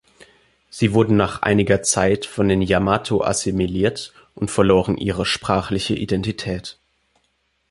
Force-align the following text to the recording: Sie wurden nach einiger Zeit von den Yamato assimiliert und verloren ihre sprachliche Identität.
Sie 0.71 0.93
wurden 0.95 1.15
nach 1.15 1.43
einiger 1.43 1.83
Zeit 1.83 2.25
von 2.25 2.47
den 2.47 2.63
Yamato 2.63 3.21
assimiliert 3.23 4.13
und 4.33 4.49
verloren 4.49 4.97
ihre 4.97 5.27
sprachliche 5.27 5.93
Identität. 5.93 6.79